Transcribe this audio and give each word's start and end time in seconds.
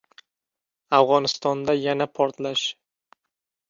Afg‘onistonda 1.01 1.79
yana 1.83 2.11
portlash 2.19 2.69